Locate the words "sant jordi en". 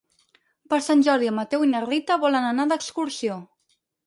0.85-1.37